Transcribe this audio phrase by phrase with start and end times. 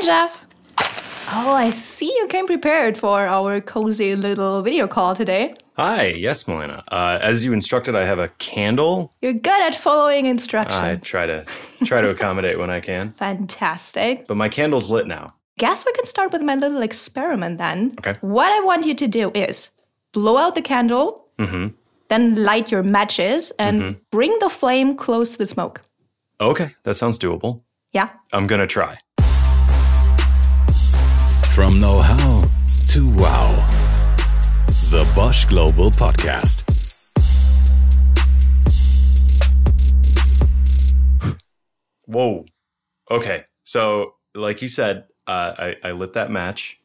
[0.00, 0.44] Hi, Geoff.
[1.34, 5.56] Oh, I see you came prepared for our cozy little video call today.
[5.76, 6.84] Hi, yes, Melena.
[6.86, 9.12] Uh, as you instructed, I have a candle.
[9.22, 10.78] You're good at following instructions.
[10.80, 11.44] I try to
[11.84, 13.10] try to accommodate when I can.
[13.18, 14.28] Fantastic.
[14.28, 15.34] But my candle's lit now.
[15.58, 17.96] Guess we can start with my little experiment then.
[17.98, 18.14] Okay.
[18.20, 19.70] What I want you to do is
[20.12, 21.74] blow out the candle, Mm-hmm.
[22.06, 25.80] then light your matches and bring the flame close to the smoke.
[26.40, 27.62] Okay, that sounds doable.
[27.92, 28.10] Yeah?
[28.32, 28.98] I'm gonna try.
[31.58, 32.44] From know how
[32.90, 33.50] to wow.
[34.92, 36.62] The Bosch Global Podcast.
[42.04, 42.46] Whoa.
[43.10, 46.78] Okay, so like you said, uh, I, I lit that match,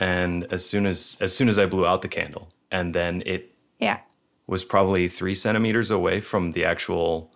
[0.00, 3.54] and as soon as as soon as I blew out the candle, and then it
[3.78, 4.00] Yeah.
[4.48, 7.32] was probably three centimeters away from the actual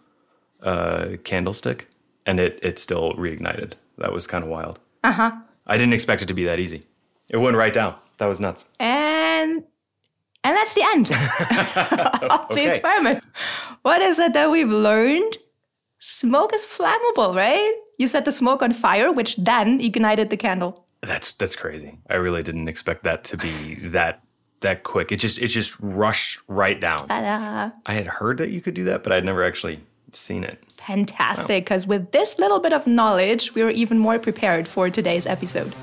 [0.61, 1.89] uh, candlestick,
[2.27, 3.75] and it it still reignited.
[3.98, 4.81] That was kind of wild.
[5.05, 5.33] Uh huh.
[5.68, 6.86] I didn't expect it to be that easy.
[7.28, 7.95] It went right down.
[8.18, 8.64] That was nuts.
[8.80, 9.64] And
[10.44, 11.10] and that's the end
[12.30, 13.25] of the experiment.
[13.83, 15.36] What is it that we've learned?
[15.98, 17.75] Smoke is flammable, right?
[17.98, 20.86] You set the smoke on fire, which then ignited the candle.
[21.02, 21.98] That's that's crazy.
[22.08, 24.22] I really didn't expect that to be that
[24.60, 25.12] that quick.
[25.12, 27.06] It just it just rushed right down.
[27.08, 27.70] Ta-da.
[27.86, 29.80] I had heard that you could do that, but I'd never actually
[30.17, 30.62] seen it.
[30.77, 35.27] Fantastic, because with this little bit of knowledge, we are even more prepared for today's
[35.27, 35.75] episode.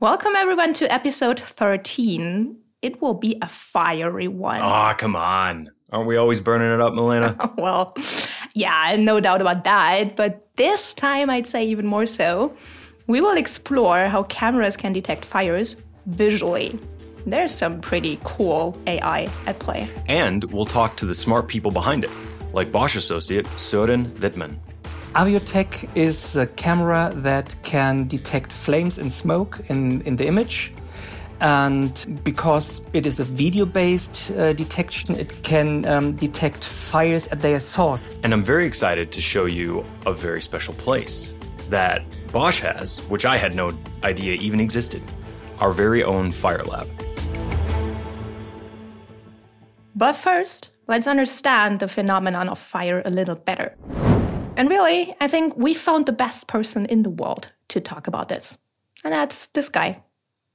[0.00, 2.58] Welcome, everyone, to episode 13.
[2.82, 4.60] It will be a fiery one.
[4.60, 5.70] Ah, come on.
[5.90, 7.54] Aren't we always burning it up, Melena?
[7.58, 7.96] Well,
[8.54, 10.16] yeah, no doubt about that.
[10.16, 12.54] But this time, I'd say even more so.
[13.06, 16.78] We will explore how cameras can detect fires visually.
[17.26, 19.90] There's some pretty cool AI at play.
[20.08, 22.10] and we'll talk to the smart people behind it,
[22.54, 24.56] like Bosch associate Søren Wittmann.
[25.14, 30.72] Aviotec is a camera that can detect flames and smoke in, in the image.
[31.40, 31.92] And
[32.24, 37.60] because it is a video based uh, detection, it can um, detect fires at their
[37.60, 38.16] source.
[38.22, 41.34] And I'm very excited to show you a very special place
[41.70, 42.02] that
[42.32, 45.02] Bosch has, which I had no idea even existed.
[45.60, 46.88] Our very own fire lab.
[49.94, 53.76] But first, let's understand the phenomenon of fire a little better.
[54.56, 58.28] And really, I think we found the best person in the world to talk about
[58.28, 58.56] this.
[59.04, 60.02] And that's this guy.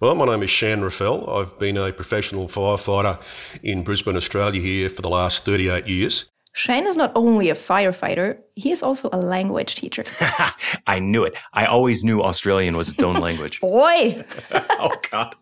[0.02, 1.30] Well, my name is Shan Raffel.
[1.30, 3.22] I've been a professional firefighter
[3.62, 6.30] in Brisbane, Australia here for the last 38 years.
[6.54, 10.04] Shane is not only a firefighter, he is also a language teacher.
[10.88, 11.38] I knew it.
[11.54, 13.62] I always knew Australian was its own language.
[13.62, 14.24] Boy!
[14.52, 15.36] oh, God.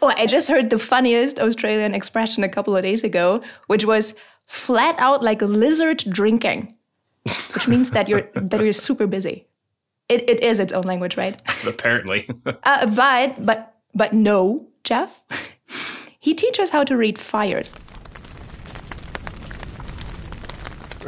[0.00, 4.14] Oh, I just heard the funniest Australian expression a couple of days ago, which was
[4.46, 6.74] flat out like a lizard drinking,
[7.54, 9.46] which means that you're that you're super busy.
[10.08, 11.40] It, it is its own language, right?
[11.66, 12.28] Apparently.
[12.62, 15.24] Uh, but but but no, Geoff.
[16.20, 17.74] he teaches how to read fires.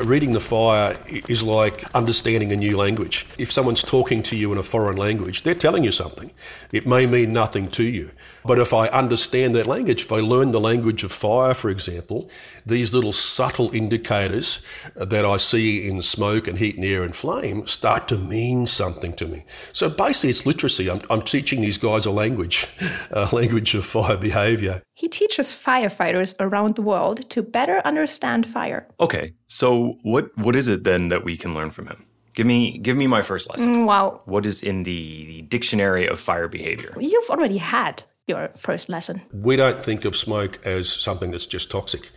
[0.04, 3.26] Reading the fire is like understanding a new language.
[3.36, 6.30] If someone's talking to you in a foreign language, they're telling you something.
[6.72, 8.12] It may mean nothing to you.
[8.44, 12.30] But if I understand that language, if I learn the language of fire, for example,
[12.64, 14.62] these little subtle indicators
[14.94, 19.14] that I see in smoke and heat and air and flame start to mean something
[19.14, 19.44] to me.
[19.72, 20.88] So basically, it's literacy.
[20.88, 22.68] I'm, I'm teaching these guys a language,
[23.10, 24.80] a language of fire behavior.
[24.98, 28.88] He teaches firefighters around the world to better understand fire.
[28.98, 32.04] Okay, so what what is it then that we can learn from him?
[32.34, 33.74] Give me give me my first lesson.
[33.74, 36.92] Mm, wow, What is in the, the dictionary of fire behavior?
[36.98, 39.22] you've already had your first lesson.
[39.32, 42.10] We don't think of smoke as something that's just toxic.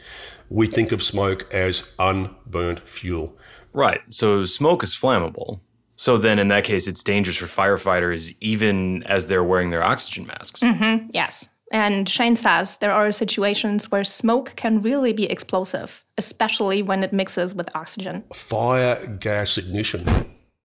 [0.49, 3.37] We think of smoke as unburnt fuel.
[3.73, 4.01] Right.
[4.09, 5.59] So smoke is flammable.
[5.97, 10.25] So then in that case it's dangerous for firefighters even as they're wearing their oxygen
[10.25, 10.61] masks.
[10.61, 11.47] Mm-hmm, yes.
[11.71, 17.13] And Shane says there are situations where smoke can really be explosive, especially when it
[17.13, 18.23] mixes with oxygen.
[18.33, 20.05] Fire gas ignition.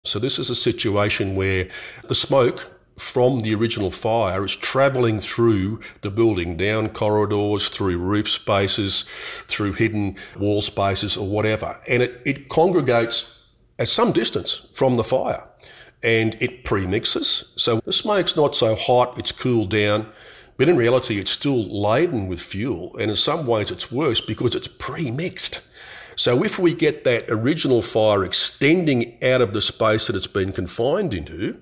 [0.05, 1.67] So, this is a situation where
[2.07, 8.29] the smoke from the original fire is traveling through the building, down corridors, through roof
[8.29, 9.03] spaces,
[9.47, 11.79] through hidden wall spaces, or whatever.
[11.87, 13.47] And it, it congregates
[13.79, 15.43] at some distance from the fire
[16.03, 17.57] and it premixes.
[17.59, 20.11] So the smoke's not so hot, it's cooled down,
[20.57, 22.95] but in reality, it's still laden with fuel.
[22.97, 25.69] And in some ways, it's worse because it's pre-mixed.
[26.15, 30.51] So if we get that original fire extending out of the space that it's been
[30.51, 31.59] confined into,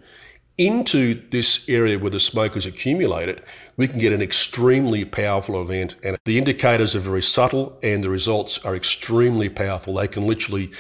[0.58, 3.42] into this area where the smoke is accumulated,
[3.78, 5.96] we can get an extremely powerful event.
[6.04, 9.96] And the indicators are very subtle and the results are extremely powerful.
[9.96, 10.72] They can literally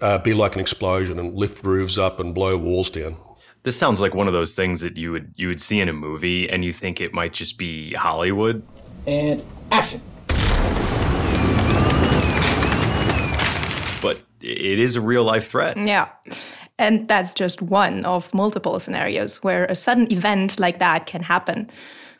[0.00, 3.16] uh, be like an explosion and lift roofs up and blow walls down.
[3.62, 5.92] This sounds like one of those things that you would you would see in a
[5.92, 8.62] movie and you think it might just be Hollywood.
[9.06, 10.00] And action.
[14.00, 15.76] But it is a real life threat.
[15.76, 16.08] Yeah.
[16.78, 21.68] And that's just one of multiple scenarios where a sudden event like that can happen.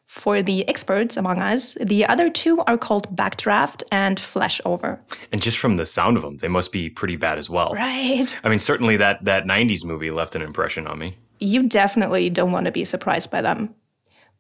[0.07, 4.99] For the experts among us, the other two are called backdraft and flashover.
[5.33, 7.73] And just from the sound of them, they must be pretty bad as well.
[7.75, 8.27] Right.
[8.45, 11.17] I mean, certainly that that 90s movie left an impression on me.
[11.41, 13.75] You definitely don't want to be surprised by them.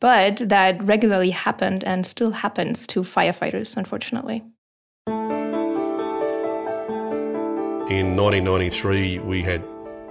[0.00, 4.42] But that regularly happened and still happens to firefighters, unfortunately.
[7.90, 9.64] In 1993, we had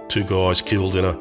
[0.08, 1.20] two guys killed in an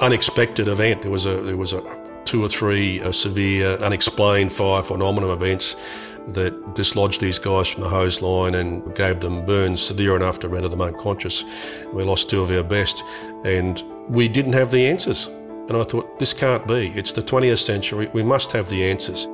[0.00, 1.02] unexpected event.
[1.02, 1.82] There was a there was a
[2.24, 5.76] two or three uh, severe unexplained fire phenomenon events
[6.28, 10.48] that dislodged these guys from the hose line and gave them burns severe enough to
[10.48, 11.44] render them unconscious.
[11.92, 13.02] We lost two of our best,
[13.44, 15.26] and we didn't have the answers.
[15.68, 16.92] And I thought, this can't be.
[16.94, 18.10] It's the 20th century.
[18.12, 19.26] We must have the answers.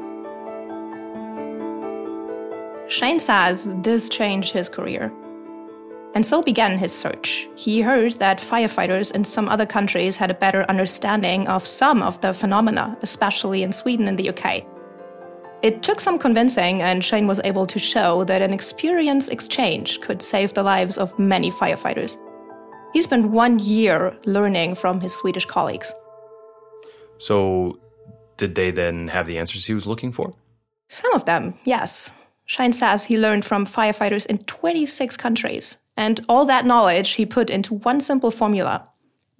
[2.93, 5.13] Shane says this changed his career.
[6.15, 7.49] And so began his search.
[7.55, 12.21] He heard that firefighters in some other countries had a better understanding of some of
[12.21, 14.65] the phenomena, especially in Sweden and the UK.
[15.62, 20.23] It took some convincing, and Shane was able to show that an experience exchange could
[20.23, 22.17] save the lives of many firefighters.
[22.95, 25.93] He spent one year learning from his Swedish colleagues.
[27.19, 27.79] So,
[28.39, 30.33] did they then have the answers he was looking for?
[30.89, 32.11] Some of them, yes.
[32.47, 37.51] Shine says he learned from firefighters in 26 countries, and all that knowledge he put
[37.51, 38.89] into one simple formula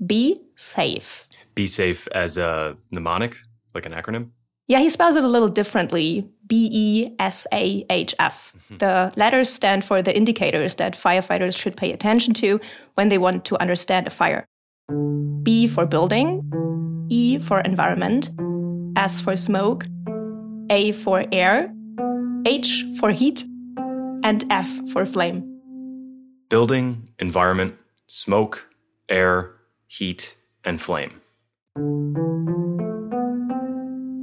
[0.07, 1.29] be safe.
[1.55, 3.37] Be safe as a mnemonic,
[3.75, 4.31] like an acronym?
[4.71, 8.55] Yeah, he spells it a little differently B E S A H F.
[8.55, 8.77] Mm-hmm.
[8.77, 12.61] The letters stand for the indicators that firefighters should pay attention to
[12.95, 14.47] when they want to understand a fire.
[15.43, 16.29] B for building,
[17.09, 18.31] E for environment,
[18.95, 19.87] S for smoke,
[20.71, 21.75] A for air,
[22.47, 23.45] H for heat,
[24.23, 25.43] and F for flame.
[26.49, 27.75] Building, environment,
[28.07, 28.69] smoke,
[29.09, 29.51] air,
[29.89, 31.21] heat, and flame.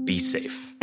[0.08, 0.74] Be safe.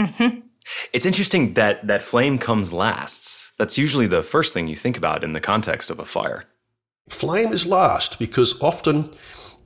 [0.93, 3.53] It's interesting that that flame comes last.
[3.59, 6.45] That's usually the first thing you think about in the context of a fire.
[7.09, 9.11] Flame is last because often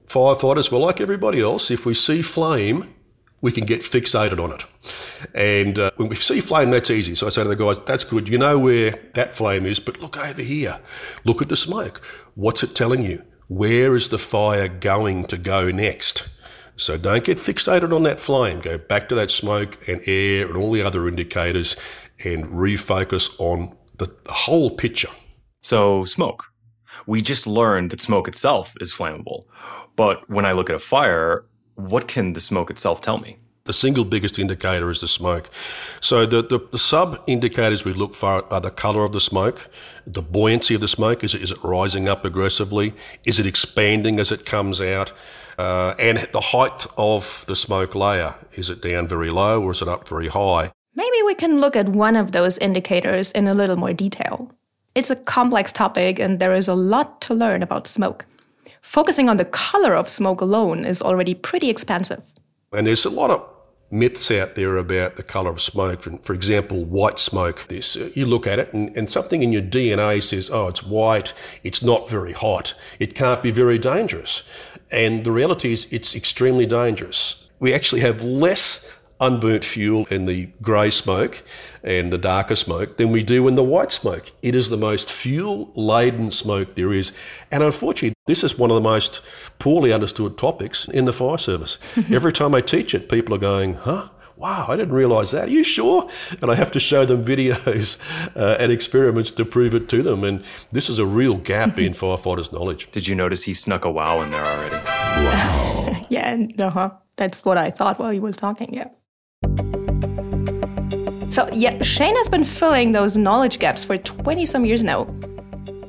[0.07, 2.95] firefighters, well, like everybody else, if we see flame,
[3.41, 4.65] we can get fixated on it.
[5.35, 7.15] And uh, when we see flame, that's easy.
[7.15, 8.29] So I say to the guys, that's good.
[8.29, 10.81] You know where that flame is, but look over here.
[11.25, 12.05] Look at the smoke.
[12.35, 13.23] What's it telling you?
[13.47, 16.29] Where is the fire going to go next?
[16.79, 18.61] So don't get fixated on that flame.
[18.61, 21.77] Go back to that smoke and air and all the other indicators
[22.25, 25.09] and refocus on the, whole picture.
[25.61, 26.45] So, smoke.
[27.07, 29.45] We just learned that smoke itself is flammable.
[29.97, 31.45] But when I look at a fire,
[31.75, 33.39] what can the smoke itself tell me?
[33.65, 35.51] The single biggest indicator is the smoke.
[36.01, 39.69] So the, the, the sub indicators we look for are the colour of the smoke,
[40.07, 41.25] the buoyancy of the smoke.
[41.25, 42.95] Is it, is it rising up aggressively?
[43.25, 45.13] Is it expanding as it comes out?
[45.59, 48.35] Uh, and the height of the smoke layer.
[48.53, 50.71] Is it down very low or is it up very high?
[50.95, 54.53] Maybe we can look at one of those indicators in a little more detail.
[54.95, 58.25] It's a complex topic, and there is a lot to learn about smoke.
[58.83, 62.23] Focusing on the color of smoke alone is already pretty expensive.
[62.73, 63.49] And there's a lot of
[63.91, 66.03] myths out there about the colour of smoke.
[66.03, 67.67] For, for example, white smoke.
[67.69, 70.83] This uh, you look at it, and, and something in your DNA says, "Oh, it's
[70.83, 71.33] white.
[71.63, 72.75] It's not very hot.
[72.99, 74.43] It can't be very dangerous."
[74.91, 77.51] And the reality is, it's extremely dangerous.
[77.61, 81.43] We actually have less unburnt fuel in the grey smoke
[81.83, 84.31] and the darker smoke than we do in the white smoke.
[84.43, 87.13] It is the most fuel laden smoke there is.
[87.51, 89.21] And unfortunately, this is one of the most
[89.59, 91.79] poorly understood topics in the fire service.
[92.11, 94.09] Every time I teach it, people are going, huh?
[94.39, 95.49] Wow, I didn't realize that.
[95.49, 96.09] Are you sure?
[96.41, 97.99] And I have to show them videos
[98.37, 100.23] uh, and experiments to prove it to them.
[100.23, 102.89] And this is a real gap in firefighters' knowledge.
[102.93, 104.77] Did you notice he snuck a wow in there already?
[104.77, 106.03] Wow.
[106.09, 106.91] yeah, no, huh?
[107.17, 108.87] That's what I thought while he was talking, yeah.
[111.31, 115.03] So, yeah, Shane has been filling those knowledge gaps for 20 some years now.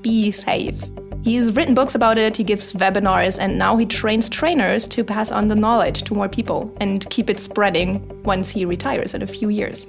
[0.02, 0.76] Be safe.
[1.22, 5.32] He's written books about it, he gives webinars, and now he trains trainers to pass
[5.32, 9.28] on the knowledge to more people and keep it spreading once he retires in a
[9.28, 9.86] few years.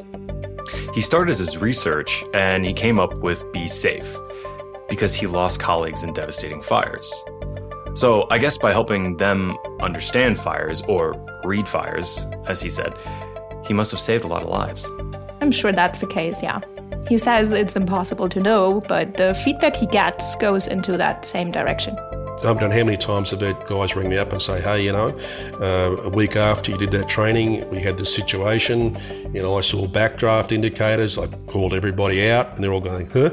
[0.92, 4.16] He started his research and he came up with Be Safe
[4.88, 7.12] because he lost colleagues in devastating fires.
[7.94, 12.94] So I guess by helping them understand fires, or read fires, as he said,
[13.66, 14.88] he must have saved a lot of lives.
[15.40, 16.60] I'm sure that's the case, yeah.
[17.08, 21.50] He says it's impossible to know, but the feedback he gets goes into that same
[21.50, 21.96] direction.
[22.40, 24.82] I don't know how many times I've had guys ring me up and say, hey,
[24.82, 25.08] you know,
[25.60, 28.96] uh, a week after you did that training, we had this situation.
[29.34, 31.18] You know, I saw backdraft indicators.
[31.18, 33.30] I called everybody out, and they're all going, huh?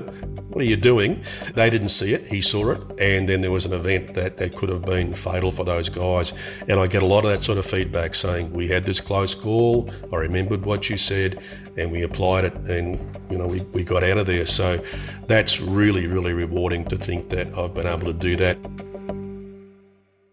[0.58, 1.22] What are you doing?
[1.54, 4.56] They didn't see it, he saw it, and then there was an event that, that
[4.56, 6.34] could have been fatal for those guys.
[6.68, 9.36] And I get a lot of that sort of feedback saying, We had this close
[9.36, 11.40] call, I remembered what you said,
[11.78, 13.00] and we applied it, and
[13.30, 14.48] you know, we, we got out of there.
[14.48, 14.84] So
[15.28, 18.58] that's really, really rewarding to think that I've been able to do that.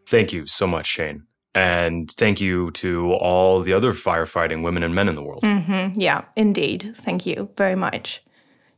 [0.06, 1.24] Thank you so much, Shane.
[1.54, 5.42] And thank you to all the other firefighting women and men in the world.
[5.42, 6.00] Mm-hmm.
[6.00, 6.94] Yeah, indeed.
[6.96, 8.22] Thank you very much.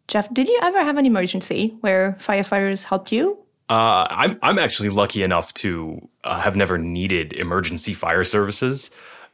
[0.09, 3.39] Geoff, did you ever have an emergency where firefighters helped you?
[3.69, 8.91] Uh, I'm I'm actually lucky enough to uh, have never needed emergency fire services,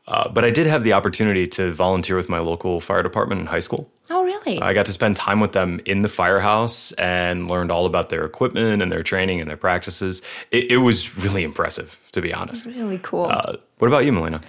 [0.08, 3.46] uh, but I did have the opportunity to volunteer with my local fire department in
[3.46, 3.90] high school.
[4.10, 4.58] Oh, really?
[4.62, 8.24] I got to spend time with them in the firehouse and learned all about their
[8.24, 10.22] equipment and their training and their practices.
[10.50, 12.64] It, it was really impressive, to be honest.
[12.64, 13.26] Really cool.
[13.26, 14.42] Uh, what about you, Melena?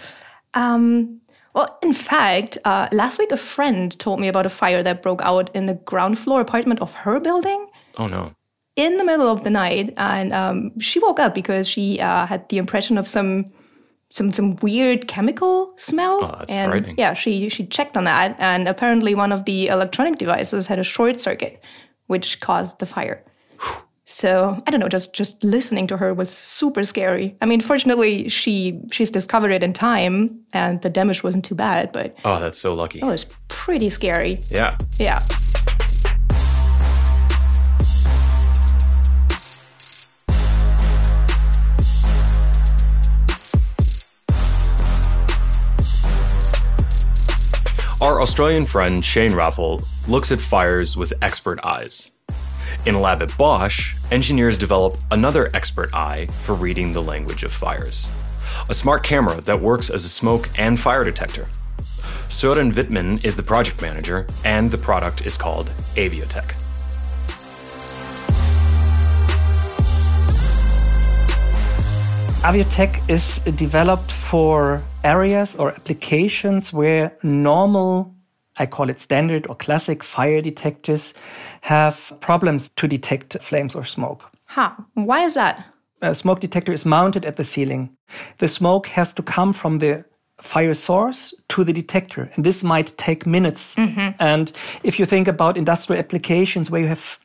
[0.53, 1.19] Um,
[1.53, 5.21] well, in fact, uh, last week a friend told me about a fire that broke
[5.21, 7.67] out in the ground floor apartment of her building
[7.97, 8.33] Oh no.
[8.75, 12.47] in the middle of the night, and um, she woke up because she uh, had
[12.49, 13.45] the impression of some
[14.09, 16.19] some some weird chemical smell.
[16.23, 16.95] Oh, that's and frightening.
[16.97, 20.83] yeah, she she checked on that, and apparently one of the electronic devices had a
[20.83, 21.63] short circuit,
[22.07, 23.23] which caused the fire.
[24.05, 27.37] So I don't know, just just listening to her was super scary.
[27.41, 31.91] I mean, fortunately, she she's discovered it in time, and the damage wasn't too bad,
[31.93, 32.99] but Oh, that's so lucky.
[32.99, 34.41] it was pretty scary.
[34.49, 34.77] Yeah.
[34.99, 35.19] Yeah.
[48.01, 52.11] Our Australian friend Shane Raffel looks at fires with expert eyes.
[52.85, 57.53] In a lab at Bosch, engineers develop another expert eye for reading the language of
[57.53, 58.07] fires.
[58.69, 61.47] A smart camera that works as a smoke and fire detector.
[62.27, 66.55] Soren Wittmann is the project manager, and the product is called Aviotec.
[72.43, 78.13] Aviotec is developed for areas or applications where normal,
[78.57, 81.13] I call it standard or classic fire detectors,
[81.61, 84.29] have problems to detect flames or smoke.
[84.45, 84.71] Huh.
[84.93, 85.65] Why is that?
[86.01, 87.95] A smoke detector is mounted at the ceiling.
[88.37, 90.05] The smoke has to come from the
[90.37, 93.75] fire source to the detector, and this might take minutes.
[93.75, 94.09] Mm-hmm.
[94.19, 94.51] And
[94.83, 97.19] if you think about industrial applications where you have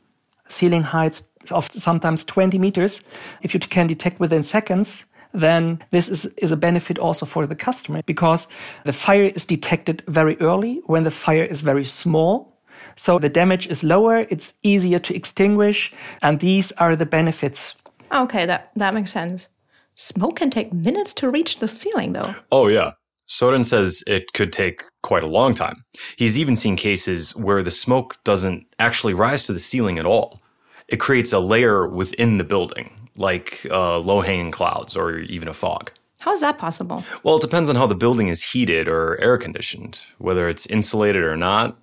[0.45, 3.03] ceiling heights of sometimes 20 meters,
[3.43, 7.55] if you can detect within seconds, then this is, is a benefit also for the
[7.55, 8.49] customer because
[8.85, 12.59] the fire is detected very early when the fire is very small.
[12.97, 15.93] So the damage is lower, it's easier to extinguish,
[16.23, 17.77] and these are the benefits.
[18.13, 19.49] Okay, that that makes sense.
[19.95, 22.35] Smoke can take minutes to reach the ceiling, though.
[22.53, 22.93] Oh, yeah.
[23.27, 25.85] Soren says it could take quite a long time.
[26.17, 30.41] He's even seen cases where the smoke doesn't actually rise to the ceiling at all.
[30.87, 35.55] It creates a layer within the building, like uh, low hanging clouds or even a
[35.55, 35.91] fog.
[36.21, 37.05] How is that possible?
[37.23, 41.23] Well, it depends on how the building is heated or air conditioned, whether it's insulated
[41.23, 41.79] or not.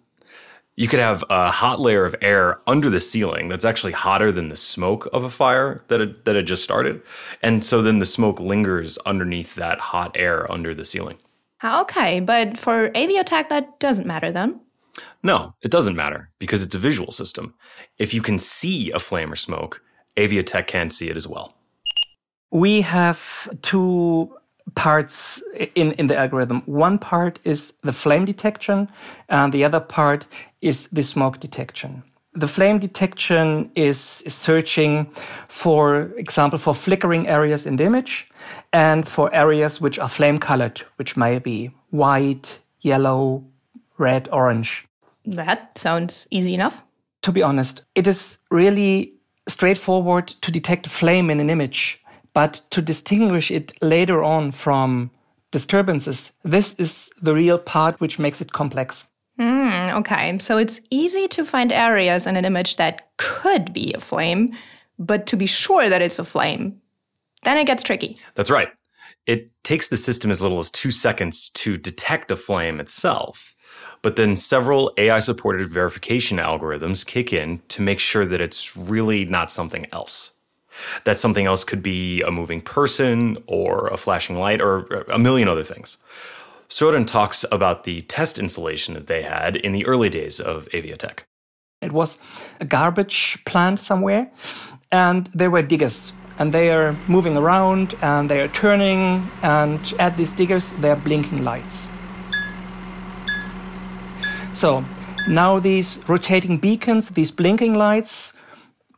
[0.77, 4.49] You could have a hot layer of air under the ceiling that's actually hotter than
[4.49, 7.01] the smoke of a fire that had, that had just started.
[7.41, 11.17] And so then the smoke lingers underneath that hot air under the ceiling.
[11.63, 14.59] Okay, but for Aviotec, that doesn't matter then.
[15.23, 17.53] No, it doesn't matter because it's a visual system.
[17.97, 19.81] If you can see a flame or smoke,
[20.17, 21.53] Aviotec can see it as well.
[22.51, 24.33] We have two
[24.75, 25.41] parts
[25.75, 26.61] in, in the algorithm.
[26.65, 28.89] One part is the flame detection,
[29.29, 30.25] and the other part
[30.61, 32.03] is the smoke detection.
[32.33, 35.09] The flame detection is, is searching,
[35.47, 38.29] for example, for flickering areas in the image
[38.73, 43.45] and for areas which are flame colored, which may be white, yellow,
[43.97, 44.85] red, orange.
[45.25, 46.77] That sounds easy enough.
[47.21, 49.14] To be honest, it is really
[49.47, 52.01] straightforward to detect a flame in an image,
[52.33, 55.11] but to distinguish it later on from
[55.51, 59.07] disturbances, this is the real part which makes it complex.
[59.39, 63.99] Mm, okay, so it's easy to find areas in an image that could be a
[63.99, 64.55] flame,
[64.97, 66.79] but to be sure that it's a flame,
[67.43, 68.17] then it gets tricky.
[68.35, 68.69] That's right.
[69.27, 73.54] It takes the system as little as two seconds to detect a flame itself.
[74.01, 79.25] But then several AI supported verification algorithms kick in to make sure that it's really
[79.25, 80.31] not something else.
[81.05, 85.47] That something else could be a moving person or a flashing light or a million
[85.47, 85.97] other things.
[86.69, 91.19] Søren talks about the test installation that they had in the early days of Aviotec.
[91.81, 92.17] It was
[92.59, 94.31] a garbage plant somewhere,
[94.91, 100.17] and there were diggers, and they are moving around and they are turning, and at
[100.17, 101.87] these diggers, there are blinking lights.
[104.55, 104.85] So
[105.27, 108.33] now these rotating beacons, these blinking lights,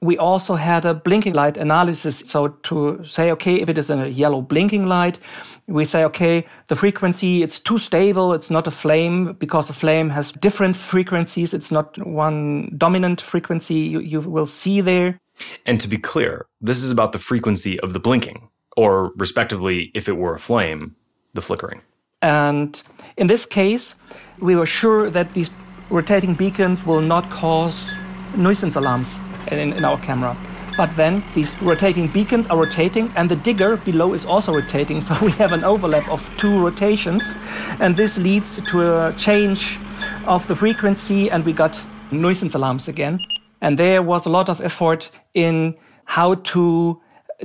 [0.01, 2.19] we also had a blinking light analysis.
[2.19, 5.19] So to say, okay, if it is a yellow blinking light,
[5.65, 8.33] we say, okay, the frequency, it's too stable.
[8.33, 11.55] It's not a flame because a flame has different frequencies.
[11.55, 15.19] It's not one dominant frequency you, you will see there.
[15.65, 20.07] And to be clear, this is about the frequency of the blinking, or respectively, if
[20.07, 20.95] it were a flame,
[21.33, 21.81] the flickering.
[22.21, 22.81] And
[23.17, 23.95] in this case,
[24.39, 25.51] we were sure that these
[25.89, 27.95] rotating beacons will not cause
[28.35, 29.19] nuisance alarms
[29.51, 30.35] in, in our camera.
[30.77, 35.01] But then these rotating beacons are rotating, and the digger below is also rotating.
[35.07, 37.35] So we have an overlap of two rotations,
[37.79, 39.79] and this leads to a change
[40.27, 41.81] of the frequency, and we got
[42.11, 43.19] nuisance alarms again.
[43.61, 47.01] And there was a lot of effort in how to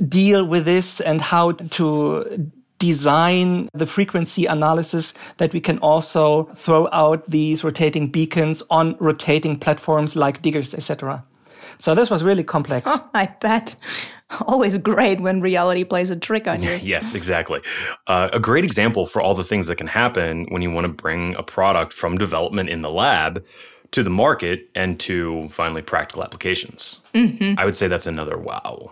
[0.07, 2.51] deal with this and how to
[2.83, 9.57] design the frequency analysis that we can also throw out these rotating beacons on rotating
[9.57, 11.23] platforms like diggers, etc.
[11.79, 12.83] So this was really complex.
[12.85, 13.77] Oh, I bet.
[14.47, 16.71] Always great when reality plays a trick on you.
[16.83, 17.61] yes, exactly.
[18.07, 20.91] Uh, a great example for all the things that can happen when you want to
[20.91, 23.45] bring a product from development in the lab
[23.91, 26.99] to the market and to finally practical applications.
[27.13, 27.57] Mm-hmm.
[27.57, 28.91] I would say that's another wow.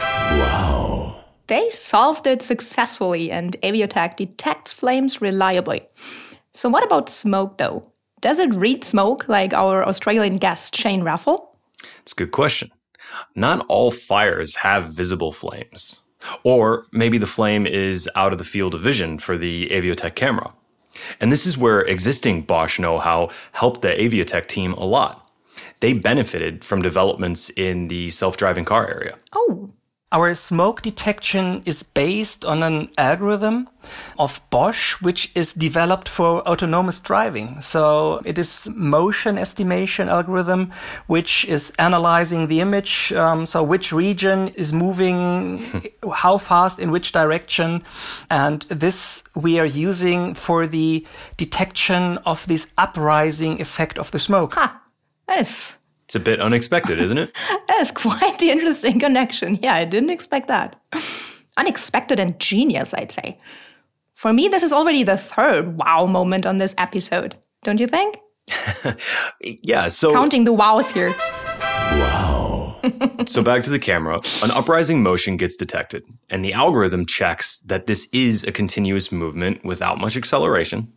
[0.00, 1.20] Wow.
[1.50, 5.82] They solved it successfully, and Aviotec detects flames reliably.
[6.52, 7.90] So, what about smoke, though?
[8.20, 11.58] Does it read smoke like our Australian guest Shane Raffel?
[12.02, 12.70] It's a good question.
[13.34, 16.02] Not all fires have visible flames.
[16.44, 20.52] Or maybe the flame is out of the field of vision for the Aviotec camera.
[21.18, 25.28] And this is where existing Bosch know how helped the Aviotec team a lot.
[25.80, 29.18] They benefited from developments in the self driving car area.
[29.32, 29.72] Oh,
[30.12, 33.68] Our smoke detection is based on an algorithm
[34.18, 37.62] of Bosch, which is developed for autonomous driving.
[37.62, 40.72] So it is motion estimation algorithm,
[41.06, 43.12] which is analyzing the image.
[43.12, 47.84] Um, so which region is moving, how fast, in which direction.
[48.28, 51.06] And this we are using for the
[51.36, 54.54] detection of this uprising effect of the smoke.
[54.54, 54.82] ha!
[55.28, 55.76] That is,
[56.10, 57.32] It's a bit unexpected, isn't it?
[57.68, 59.60] that is quite the interesting connection.
[59.62, 60.74] Yeah, I didn't expect that.
[61.56, 63.38] Unexpected and genius, I'd say.
[64.16, 67.36] For me, this is already the third wow moment on this episode.
[67.62, 68.18] Don't you think?
[69.40, 71.10] yeah, so Counting the wows here.
[71.60, 72.80] Wow.
[73.28, 77.86] so back to the camera, an uprising motion gets detected, and the algorithm checks that
[77.86, 80.92] this is a continuous movement without much acceleration.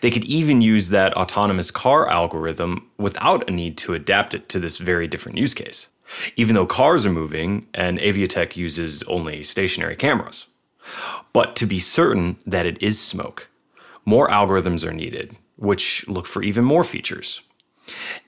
[0.00, 4.60] They could even use that autonomous car algorithm without a need to adapt it to
[4.60, 5.88] this very different use case,
[6.36, 10.46] even though cars are moving and Aviotec uses only stationary cameras.
[11.32, 13.48] But to be certain that it is smoke,
[14.04, 17.40] more algorithms are needed, which look for even more features.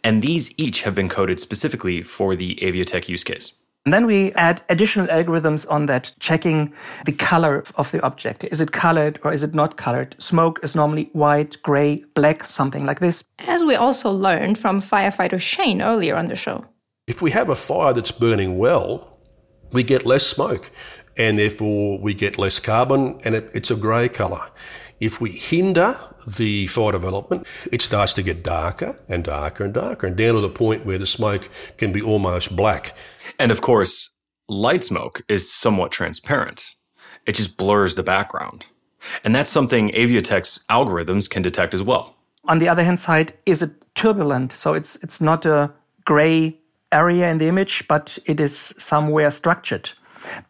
[0.03, 3.53] And these each have been coded specifically for the Aviotec use case.
[3.85, 6.73] And then we add additional algorithms on that, checking
[7.05, 8.43] the color of the object.
[8.45, 10.17] Is it colored or is it not colored?
[10.19, 13.25] Smoke is normally white, gray, black, something like this.
[13.41, 16.65] As we also learned from firefighter Shane earlier on the show.
[17.07, 19.19] If we have a fire that's burning well,
[19.71, 20.71] we get less smoke
[21.19, 24.49] and therefore we get less carbon and it, it's a grey colour.
[24.99, 30.07] If we hinder the fire development, it starts to get darker and darker and darker
[30.07, 32.97] and down to the point where the smoke can be almost black.
[33.39, 34.11] And of course,
[34.49, 36.75] light smoke is somewhat transparent.
[37.27, 38.67] It just blurs the background.
[39.23, 42.15] And that's something Aviotec's algorithms can detect as well.
[42.47, 44.53] On the other hand side, is it turbulent?
[44.53, 45.73] So it's, it's not a
[46.05, 46.59] gray
[46.93, 49.91] area in the image, but it is somewhere structured.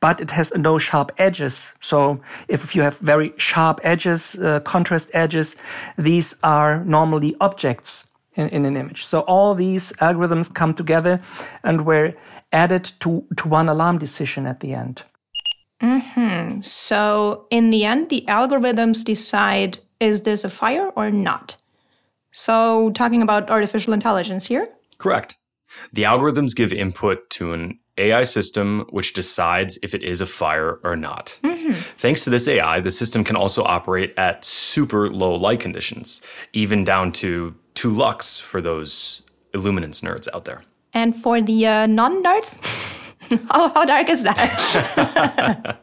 [0.01, 1.75] But it has no sharp edges.
[1.81, 5.57] So if you have very sharp edges, uh, contrast edges,
[5.99, 9.05] these are normally objects in, in an image.
[9.05, 11.21] So all these algorithms come together
[11.63, 12.15] and were
[12.53, 15.03] added to, to one alarm decision at the end.
[15.83, 16.61] Mm-hmm.
[16.61, 21.57] So, in the end, the algorithms decide is this a fire or not?
[22.31, 24.69] So, talking about artificial intelligence here?
[24.99, 25.37] Correct.
[25.93, 30.81] The algorithms give input to an AI system which decides if it is a fire
[30.83, 31.39] or not.
[31.97, 36.21] Thanks to this AI, the system can also operate at super low light conditions,
[36.53, 40.63] even down to 2 lux for those illuminance nerds out there.
[40.93, 42.59] And for the uh, non nerds,
[43.51, 45.79] Oh, how dark is that?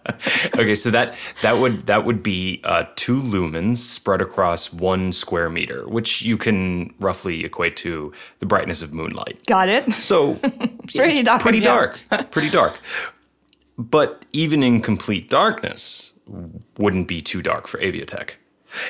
[0.57, 5.49] okay, so that that would that would be uh, two lumens spread across one square
[5.49, 9.45] meter, which you can roughly equate to the brightness of moonlight.
[9.47, 9.91] Got it.
[9.93, 10.35] So
[10.87, 11.63] Pretty dark, Pretty yeah.
[11.63, 12.31] dark.
[12.31, 12.77] pretty dark.
[13.77, 16.11] But even in complete darkness,
[16.77, 18.31] wouldn't be too dark for Aviotec.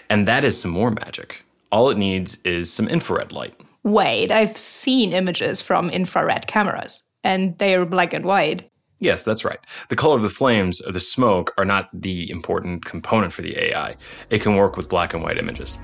[0.09, 1.43] And that is some more magic.
[1.71, 3.53] All it needs is some infrared light.
[3.83, 8.71] Wait, I've seen images from infrared cameras, and they're black and white.
[8.99, 9.59] Yes, that's right.
[9.89, 13.57] The color of the flames or the smoke are not the important component for the
[13.57, 13.95] AI.
[14.29, 15.75] It can work with black and white images.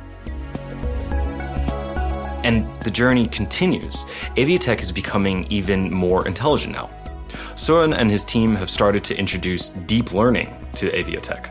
[2.44, 4.06] And the journey continues.
[4.36, 6.92] Aviotec is becoming even more intelligent now.
[7.56, 11.50] Soren and his team have started to introduce deep learning to Aviotec.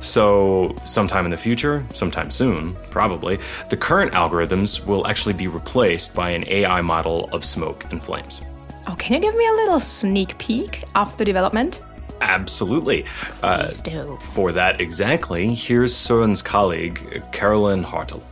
[0.00, 6.14] So, sometime in the future, sometime soon, probably, the current algorithms will actually be replaced
[6.14, 8.42] by an AI model of smoke and flames.
[8.86, 11.80] Oh, can you give me a little sneak peek of the development?
[12.20, 13.04] Absolutely.
[13.42, 14.18] Uh, Please do.
[14.34, 18.22] For that exactly, here's Soren's colleague, Carolyn Hartl,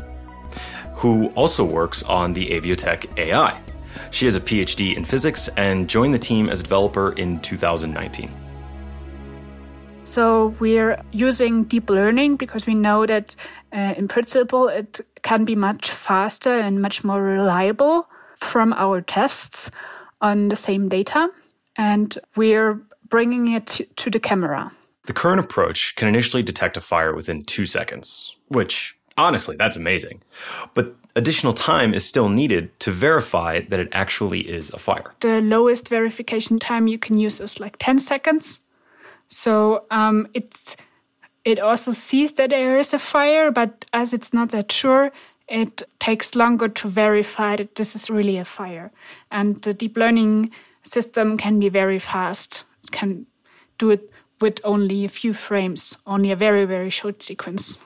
[0.94, 3.58] who also works on the Aviotec AI.
[4.10, 8.30] She has a PhD in physics and joined the team as a developer in 2019.
[10.04, 13.34] So we're using deep learning because we know that
[13.72, 19.70] uh, in principle it can be much faster and much more reliable from our tests
[20.22, 21.28] on the same data.
[21.76, 24.72] And we're bringing it to, the camera.
[25.06, 30.22] The current approach can initially detect a fire within two seconds, which honestly, that's amazing.
[30.74, 35.14] But additional time is still needed to verify that it actually is a fire.
[35.20, 38.60] The lowest verification time you can use is like 10 seconds.
[39.28, 40.76] So um, it's
[41.44, 45.10] it also sees that there is a fire, but as it's not that sure,
[45.48, 48.90] it takes longer to verify that this is really a fire.
[49.30, 50.50] And the deep learning
[50.82, 52.64] system can be very fast.
[52.82, 53.26] It can
[53.78, 57.78] do it with only a few frames, only a very, very short sequence.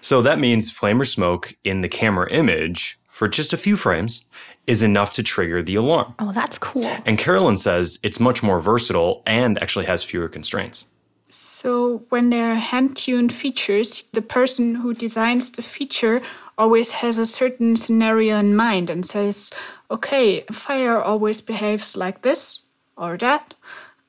[0.00, 4.24] So that means flame or smoke in the camera image for just a few frames
[4.66, 6.14] is enough to trigger the alarm.
[6.18, 6.84] Oh, that's cool.
[7.04, 10.84] And Carolyn says it's much more versatile and actually has fewer constraints.
[11.28, 16.22] So when there are hand-tuned features, the person who designs the feature
[16.58, 19.52] always has a certain scenario in mind and says,
[19.90, 22.62] okay, fire always behaves like this
[22.96, 23.54] or that.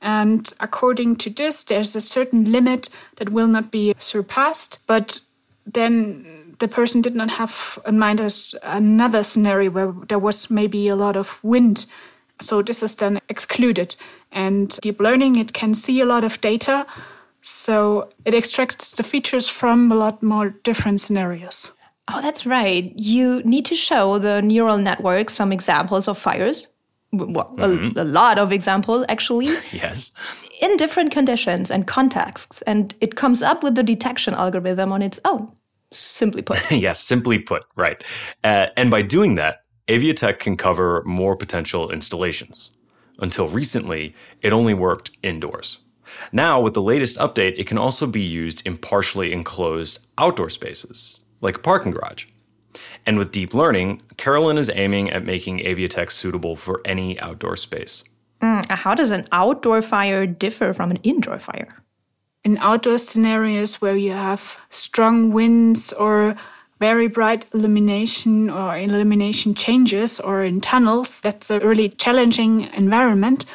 [0.01, 4.79] And according to this, there's a certain limit that will not be surpassed.
[4.87, 5.21] But
[5.65, 10.87] then the person did not have in mind as another scenario where there was maybe
[10.87, 11.85] a lot of wind.
[12.41, 13.95] So this is then excluded.
[14.31, 16.87] And deep learning, it can see a lot of data.
[17.41, 21.73] So it extracts the features from a lot more different scenarios.
[22.11, 22.91] Oh, that's right.
[22.95, 26.67] You need to show the neural network some examples of fires.
[27.11, 30.11] Well, a, a lot of examples, actually, Yes.
[30.61, 32.61] in different conditions and contexts.
[32.63, 35.51] And it comes up with the detection algorithm on its own,
[35.91, 36.59] simply put.
[36.71, 38.03] yes, simply put, right.
[38.43, 42.71] Uh, and by doing that, Aviotec can cover more potential installations.
[43.19, 45.79] Until recently, it only worked indoors.
[46.31, 51.19] Now, with the latest update, it can also be used in partially enclosed outdoor spaces,
[51.41, 52.25] like a parking garage.
[53.05, 58.03] And with deep learning, Carolyn is aiming at making Aviotec suitable for any outdoor space.
[58.41, 61.67] How does an outdoor fire differ from an indoor fire?
[62.45, 66.35] In outdoor scenarios where you have strong winds or
[66.79, 73.45] very bright illumination or illumination changes or in tunnels, that's a really challenging environment.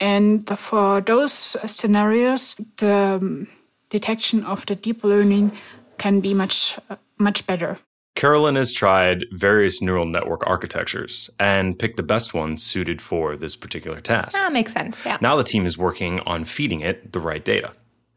[0.00, 3.48] And for those scenarios, the um,
[3.90, 5.52] detection of the deep learning
[5.98, 7.78] can be much, uh, much better.
[8.14, 13.56] Carolyn has tried various neural network architectures and picked the best one suited for this
[13.56, 14.32] particular task.
[14.32, 15.18] That makes sense, yeah.
[15.20, 17.72] Now the team is working on feeding it the right data.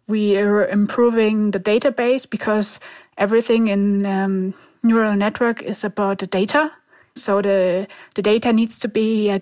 [0.07, 2.79] we are improving the database because
[3.17, 6.71] everything in um, neural network is about the data.
[7.15, 9.41] So the the data needs to be a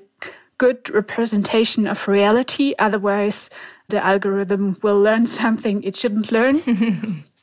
[0.58, 2.74] good representation of reality.
[2.80, 3.50] Otherwise,
[3.90, 6.62] the algorithm will learn something it shouldn't learn.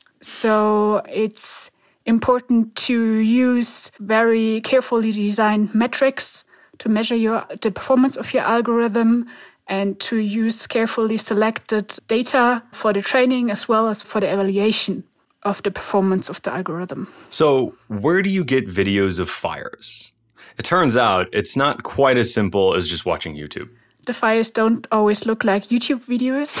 [0.21, 1.71] so it's
[2.05, 6.43] important to use very carefully designed metrics
[6.79, 9.27] to measure your the performance of your algorithm
[9.67, 15.03] and to use carefully selected data for the training as well as for the evaluation
[15.43, 17.11] of the performance of the algorithm.
[17.29, 20.11] So, where do you get videos of fires?
[20.57, 23.69] It turns out it's not quite as simple as just watching YouTube.
[24.05, 26.57] The fires don't always look like YouTube videos.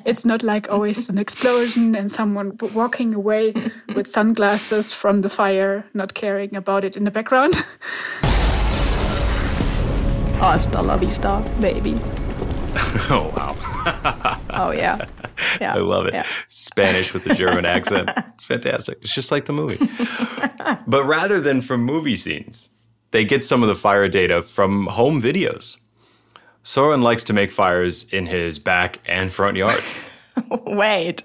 [0.04, 3.54] it's not like always an explosion and someone walking away
[3.94, 7.64] with sunglasses from the fire, not caring about it in the background.
[10.40, 11.94] Hasta la vista, baby.
[13.10, 13.56] Oh, wow.
[14.50, 15.06] Oh yeah,
[15.60, 15.74] yeah.
[15.74, 16.14] I love it.
[16.14, 16.26] Yeah.
[16.46, 18.10] Spanish with a German accent.
[18.34, 18.98] It's fantastic.
[19.00, 19.78] It's just like the movie.
[20.86, 22.68] but rather than from movie scenes,
[23.10, 25.78] they get some of the fire data from home videos.
[26.68, 29.82] Soren likes to make fires in his back and front yard.
[30.66, 31.22] Wait.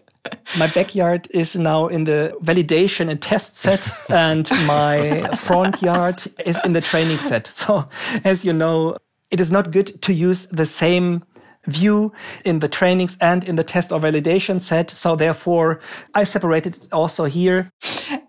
[0.57, 6.57] My backyard is now in the validation and test set, and my front yard is
[6.63, 7.47] in the training set.
[7.47, 7.89] So,
[8.23, 8.95] as you know,
[9.31, 11.25] it is not good to use the same
[11.67, 12.13] view
[12.45, 14.89] in the trainings and in the test or validation set.
[14.91, 15.81] So, therefore,
[16.15, 17.69] I separated it also here.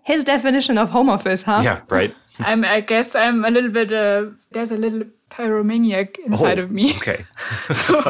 [0.03, 1.61] His definition of home office, huh?
[1.63, 2.13] yeah, right?
[2.39, 5.03] I'm, I guess I'm a little bit, uh, there's a little
[5.35, 6.93] pyromaniac inside Oh, of me.
[6.97, 7.25] Okay.
[7.73, 8.01] so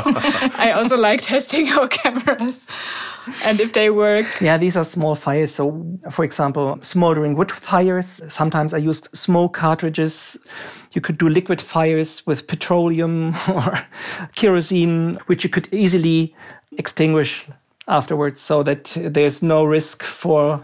[0.58, 2.68] I also like testing our cameras
[3.46, 4.26] and if they work.
[4.42, 5.52] Yeah, these are small fires.
[5.56, 8.22] So, for example, smoldering wood fires.
[8.28, 10.38] Sometimes I used smoke cartridges.
[10.94, 13.80] You could do liquid fires with petroleum or
[14.36, 16.36] kerosene, which you could easily
[16.78, 17.48] extinguish
[17.88, 20.62] afterwards so that there's no risk for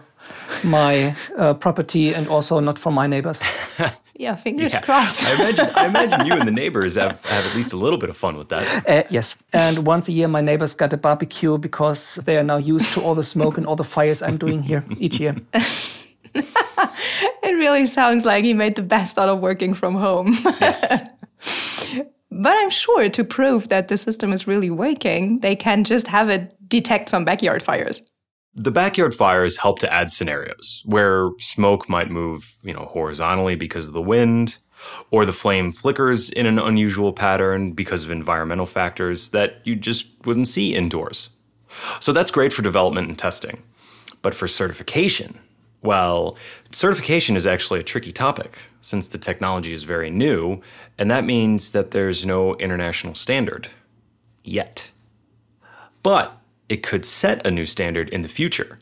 [0.63, 3.41] my uh, property and also not for my neighbors.
[4.21, 4.81] Yeah, fingers Yeah.
[4.81, 5.25] crossed.
[5.25, 8.09] I imagine, I imagine you and the neighbors have, have at least a little bit
[8.09, 8.65] of fun with that.
[8.87, 9.41] Uh, yes.
[9.51, 13.01] And once a year, my neighbors got a barbecue because they are now used to
[13.01, 15.35] all the smoke and all the fires I'm doing here each year.
[17.43, 20.37] It really sounds like he made the best out of working from home.
[20.61, 21.03] Yes.
[22.33, 26.29] But I'm sure to prove that the system is really working, they can just have
[26.29, 28.01] it detect some backyard fires.
[28.53, 33.87] The backyard fires help to add scenarios where smoke might move, you know, horizontally because
[33.87, 34.57] of the wind,
[35.11, 40.07] or the flame flickers in an unusual pattern because of environmental factors that you just
[40.25, 41.29] wouldn't see indoors.
[41.99, 43.61] So that's great for development and testing.
[44.23, 45.39] But for certification,
[45.83, 46.35] well,
[46.71, 50.61] certification is actually a tricky topic since the technology is very new,
[50.97, 53.69] and that means that there's no international standard
[54.43, 54.89] yet
[56.03, 56.37] but
[56.71, 58.79] it could set a new standard in the future.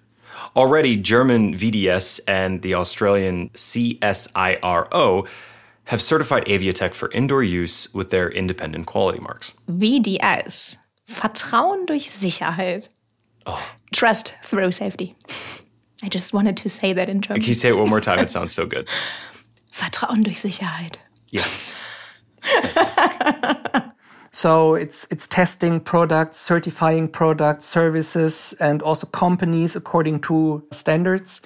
[0.55, 5.27] Already, German VDS and the Australian CSIRO
[5.85, 9.53] have certified Aviotec for indoor use with their independent quality marks.
[9.71, 10.77] VDS.
[11.07, 12.87] Vertrauen durch Sicherheit.
[13.47, 13.59] Oh.
[13.91, 15.15] Trust through safety.
[16.03, 17.41] I just wanted to say that in German.
[17.41, 18.19] Can you say it one more time?
[18.19, 18.87] It sounds so good.
[19.73, 20.97] Vertrauen durch Sicherheit.
[21.31, 21.75] Yes.
[24.31, 31.41] So it's it's testing products, certifying products, services, and also companies according to standards.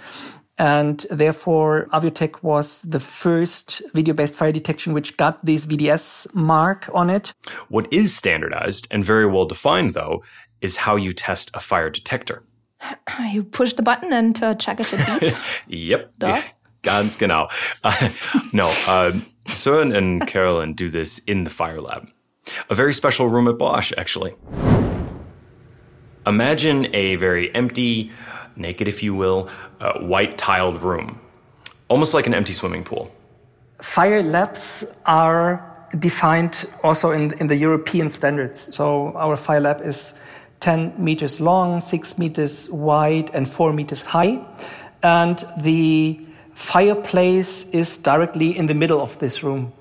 [0.58, 7.10] And therefore, Aviotec was the first video-based fire detection which got this VDS mark on
[7.10, 7.34] it.
[7.70, 10.24] What is standardized and very well defined, though,
[10.62, 12.44] is how you test a fire detector.
[13.32, 15.62] You push the button and uh, check if it beeps.
[15.68, 16.14] Yep.
[16.20, 16.42] Duh.
[16.84, 17.50] Ganz genau.
[17.84, 18.10] Uh,
[18.52, 22.10] no, um, Søren and Carolyn do this in the fire lab.
[22.70, 24.36] A very special room at Bosch, actually.
[26.26, 28.12] Imagine a very empty,
[28.56, 31.20] naked, if you will, uh, white tiled room,
[31.90, 33.12] almost like an empty swimming pool.
[33.82, 38.74] Fire labs are defined also in, in the European standards.
[38.74, 40.14] So our fire lab is
[40.62, 44.40] 10 meters long, 6 meters wide, and 4 meters high.
[45.04, 46.20] And the
[46.54, 49.74] fireplace is directly in the middle of this room.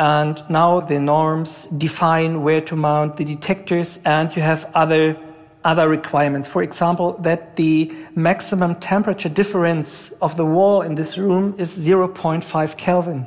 [0.00, 5.18] And now the norms define where to mount the detectors, and you have other
[5.62, 6.48] other requirements.
[6.48, 12.78] For example, that the maximum temperature difference of the wall in this room is 0.5
[12.78, 13.26] Kelvin.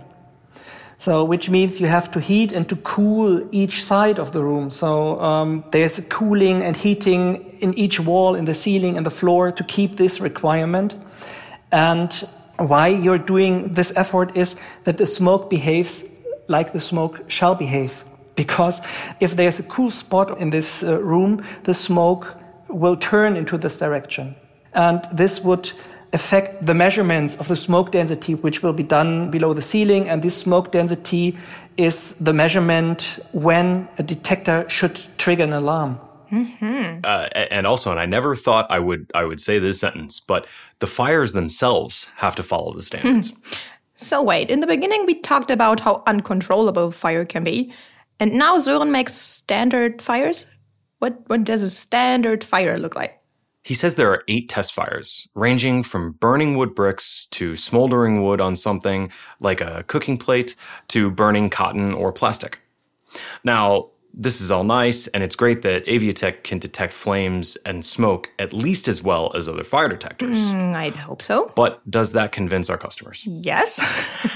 [0.97, 4.71] So, which means you have to heat and to cool each side of the room.
[4.71, 9.51] So, um, there's cooling and heating in each wall, in the ceiling, and the floor
[9.51, 10.95] to keep this requirement.
[11.71, 12.12] And
[12.57, 14.55] why you're doing this effort is
[14.86, 16.05] that the smoke behaves
[16.47, 18.06] like the smoke shall behave.
[18.36, 18.82] Because
[19.19, 22.36] if there's a cool spot in this uh, room, the smoke
[22.67, 24.36] will turn into this direction.
[24.73, 25.71] And this would
[26.13, 30.10] affect the measurements of the smoke density, which will be done below the ceiling.
[30.10, 31.38] And this smoke density
[31.77, 35.99] is the measurement when a detector should trigger an alarm.
[37.03, 40.47] Uh, and also, and I never thought I would I would say this sentence, but
[40.79, 43.34] the fires themselves have to follow the standards.
[43.95, 47.73] So wait, in the beginning we talked about how uncontrollable fire can be,
[48.19, 50.45] and now Sören makes standard fires.
[50.99, 53.19] What what does a standard fire look like?
[53.63, 58.41] He says there are eight test fires, ranging from burning wood bricks to smoldering wood
[58.41, 60.56] on something like a cooking plate
[60.89, 62.60] to burning cotton or plastic.
[63.43, 68.30] Now, this is all nice, and it's great that Aviotec can detect flames and smoke
[68.38, 70.38] at least as well as other fire detectors.
[70.38, 71.52] Mm, I'd hope so.
[71.56, 73.26] But does that convince our customers?
[73.26, 73.82] Yes.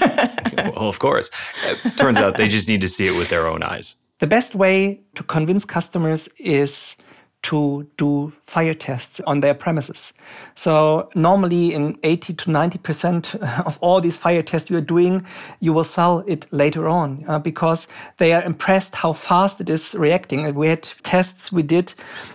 [0.56, 1.30] well, of course.
[1.64, 3.96] It turns out they just need to see it with their own eyes.
[4.18, 6.96] The best way to convince customers is
[7.42, 10.12] to do fire tests on their premises.
[10.54, 13.34] So normally in 80 to 90%
[13.66, 15.24] of all these fire tests you're doing,
[15.60, 19.94] you will sell it later on uh, because they are impressed how fast it is
[19.98, 20.52] reacting.
[20.54, 21.94] We had tests we did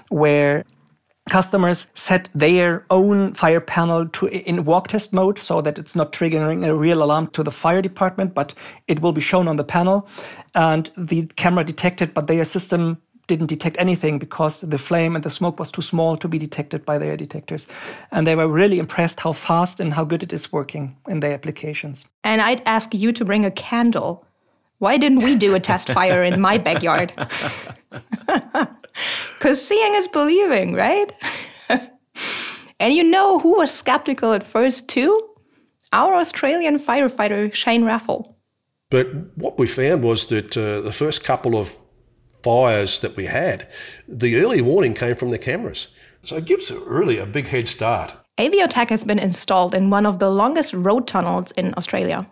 [0.10, 0.64] where
[1.30, 6.12] customers set their own fire panel to in walk test mode so that it's not
[6.12, 8.54] triggering a real alarm to the fire department, but
[8.88, 10.08] it will be shown on the panel
[10.54, 15.30] and the camera detected, but their system didn't detect anything because the flame and the
[15.30, 17.68] smoke was too small to be detected by their detectors.
[18.12, 21.34] And they were really impressed how fast and how good it is working in their
[21.34, 22.06] applications.
[22.24, 24.26] And I'd ask you to bring a candle.
[24.80, 27.14] Why didn't we do a test fire in my backyard?
[29.38, 31.12] Because seeing is believing, right?
[32.80, 35.20] and you know who was skeptical at first, too?
[35.92, 38.36] Our Australian firefighter, Shan Raffel.
[38.90, 41.76] But what we found was that uh, the first couple of
[42.44, 43.68] fires that we had,
[44.08, 45.88] the early warning came from the cameras.
[46.22, 48.16] So it gives really a big head start.
[48.38, 52.26] Aviotec has been installed in one of the longest road tunnels in Australia.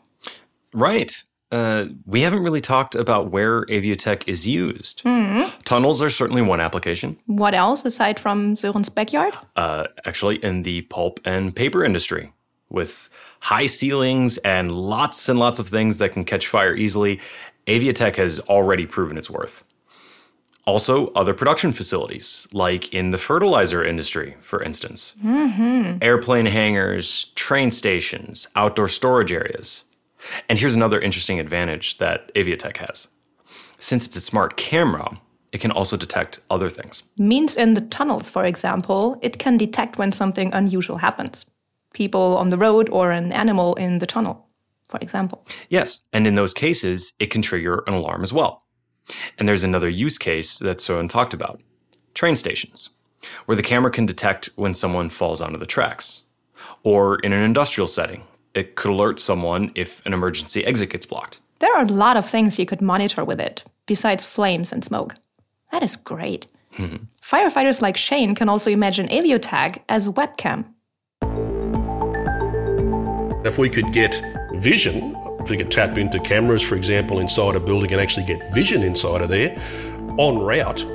[0.74, 1.24] Right.
[1.52, 5.04] Uh, we haven't really talked about where Aviotec is used.
[5.04, 5.60] Mm-hmm.
[5.64, 7.18] Tunnels are certainly one application.
[7.26, 9.34] What else aside from Sören's backyard?
[9.58, 12.32] Uh, actually, in the pulp and paper industry,
[12.70, 13.10] with
[13.42, 17.20] high ceilings and lots and lots of things that can catch fire easily,
[17.68, 19.64] Aviotec has already proven its worth.
[20.68, 25.98] Also, other production facilities, like in the fertilizer industry, for instance, mm-hmm.
[26.02, 29.84] airplane hangars, train stations, outdoor storage areas.
[30.50, 33.08] And here's another interesting advantage that Aviotec has.
[33.80, 35.20] Since it's a smart camera,
[35.52, 37.04] it can also detect other things.
[37.18, 41.46] Means in the tunnels, for example, it can detect when something unusual happens.
[41.94, 44.48] People on the road or an animal in the tunnel,
[44.88, 45.46] for example.
[45.70, 48.64] Yes, and in those cases, it can trigger an alarm as well.
[49.38, 51.62] And there's another use case that Sören talked about
[52.14, 52.90] train stations,
[53.46, 56.24] where the camera can detect when someone falls onto the tracks.
[56.84, 61.40] Or in an industrial setting, it could alert someone if an emergency exit gets blocked.
[61.60, 65.16] There are a lot of things you could monitor with it, besides flames and smoke.
[65.72, 66.48] That is great.
[66.78, 67.04] Mm-hmm.
[67.22, 70.66] Firefighters like Shan can also imagine Aviotec as a webcam.
[73.46, 74.22] If we could get
[74.54, 78.54] vision, if we could tap into cameras, for example, inside a building and actually get
[78.54, 79.58] vision inside of there,
[80.18, 80.86] on route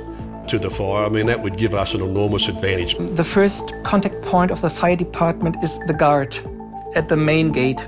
[0.47, 2.95] to the fire, I mean, that would give us an enormous advantage.
[2.97, 6.37] The first contact point of the fire department is the guard
[6.95, 7.85] at the main gate.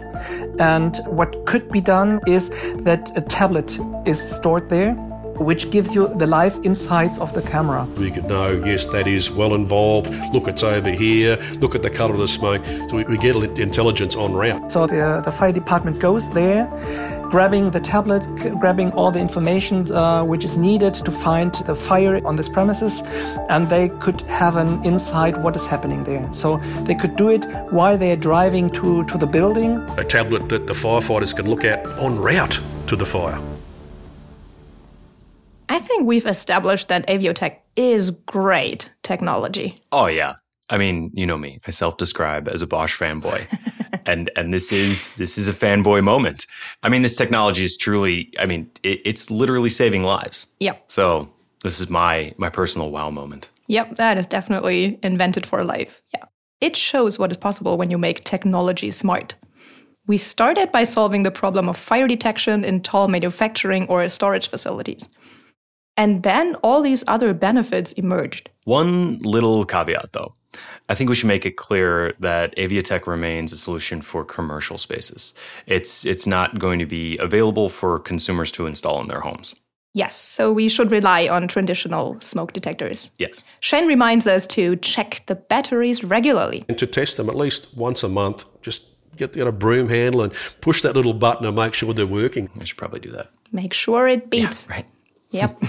[0.60, 2.50] And what could be done is
[2.84, 4.96] that a tablet is stored there
[5.40, 7.86] which gives you the live insights of the camera.
[7.98, 10.10] We could know, yes, that is well involved.
[10.34, 11.38] Look, it's over here.
[11.60, 12.64] Look at the colour of the smoke.
[12.90, 14.72] So we, we get intelligence on route.
[14.72, 16.68] So the, the fire department goes there
[17.30, 18.28] grabbing the tablet,
[18.60, 23.04] grabbing all the information uh, which is needed to find the fire on this premises,
[23.50, 26.28] and they could have an insight what is happening there.
[26.34, 29.78] So they could do it while they are driving to, to the building.
[29.98, 33.40] A tablet that the firefighters can look at on route to the fire.
[35.70, 39.76] I think we've established that Aviotec is great technology.
[39.92, 40.36] Oh yeah.
[40.72, 41.60] I mean, you know me.
[41.66, 43.48] I self-describe as a Bosch fanboy.
[44.06, 46.46] and and this is this is a fanboy moment.
[46.84, 50.48] I mean, this technology is truly I mean, it, it's literally saving lives.
[50.60, 50.84] Yep.
[50.88, 51.30] So,
[51.64, 53.50] this is my my personal wow moment.
[53.68, 56.02] Yep, that is definitely invented for life.
[56.14, 56.26] Yeah.
[56.60, 59.36] It shows what is possible when you make technology smart.
[60.08, 65.08] We started by solving the problem of fire detection in tall manufacturing or storage facilities.
[66.00, 68.50] And then all these other benefits emerged.
[68.64, 70.34] One little caveat, though.
[70.88, 75.34] I think we should make it clear that Aviotec remains a solution for commercial spaces.
[75.68, 79.56] It's it's not going to be available for consumers to install in their homes.
[79.94, 83.12] Yes, so we should rely on traditional smoke detectors.
[83.18, 83.44] Yes.
[83.60, 86.64] Shan reminds us to check the batteries regularly.
[86.70, 88.84] And to test them at least once a month, just
[89.18, 90.32] get a broom handle and
[90.62, 92.50] push that little button and make sure they're working.
[92.60, 93.32] I should probably do that.
[93.52, 94.68] Make sure it beeps.
[94.68, 94.86] Yeah, right.
[95.32, 95.64] Yep.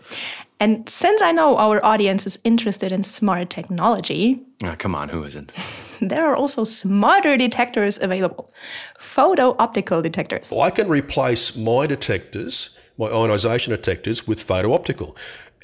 [0.60, 4.40] and since I know our audience is interested in smart technology.
[4.62, 5.52] Oh, come on, who isn't?
[6.00, 8.52] There are also smarter detectors available
[8.98, 10.52] photo optical detectors.
[10.52, 15.16] I can replace my detectors, my ionization detectors, with photo optical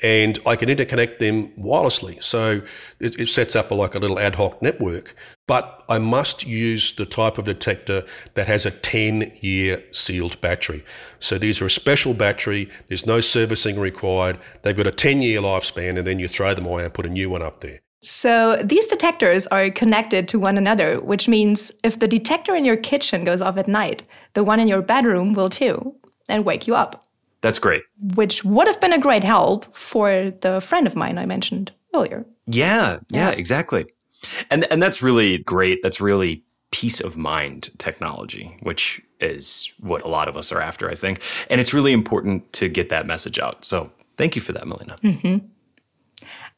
[0.02, 2.22] and I can interconnect them wirelessly.
[2.22, 2.62] So
[2.98, 5.14] it, it, sets up a, like a little ad hoc network.
[5.46, 10.84] But I must use the type of detector that has a 10 year sealed battery.
[11.18, 14.38] So these are a special battery, there's no servicing required.
[14.62, 17.10] They've got a 10 year lifespan, and then you throw them away and put a
[17.10, 17.80] new one up there.
[18.02, 22.78] So these detectors are connected to one another, which means if the detector in your
[22.78, 25.94] kitchen goes off at night, the one in your bedroom will too,
[26.28, 27.04] and wake you up.
[27.42, 27.82] That's great.
[28.14, 32.26] which would have been a great help for the friend of mine I mentioned earlier.
[32.46, 33.30] Yeah, yeah, Yeah.
[33.30, 33.86] exactly.
[34.50, 35.82] And and that's really great.
[35.82, 40.90] That's really peace of mind technology, which is what a lot of us are after,
[40.90, 41.20] I think.
[41.48, 43.64] And it's really important to get that message out.
[43.64, 45.00] So thank you for that, Melena.
[45.00, 45.46] Mm-hmm.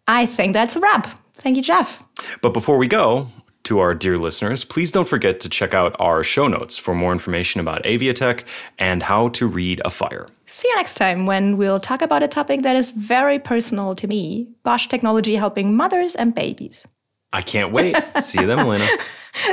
[0.09, 1.07] I think that's a wrap.
[1.35, 2.03] Thank you, Geoff.
[2.41, 3.28] But before we go,
[3.64, 7.12] to our dear listeners, please don't forget to check out our show notes for more
[7.12, 8.44] information about Aviotec
[8.78, 10.28] and how to read a fire.
[10.46, 14.06] See you next time when we'll talk about a topic that is very personal to
[14.06, 16.86] me Bosch technology helping mothers and babies.
[17.32, 17.96] I can't wait.
[18.20, 18.88] See you then, Melena.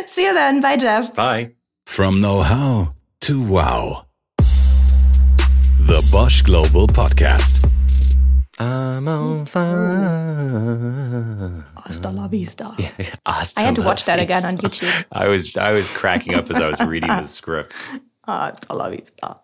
[0.08, 0.60] See you then.
[0.60, 1.14] Bye, Geoff.
[1.14, 1.52] Bye.
[1.86, 4.06] From know how to wow.
[5.80, 7.72] The Bosch Global Podcast.
[8.60, 9.66] I'm on fire.
[11.78, 12.76] Hasta la vista.
[13.26, 15.06] Hasta I had to watch that again on YouTube.
[15.14, 17.74] I was I was cracking up as I was reading the script.
[18.28, 19.38] Hasta la vista.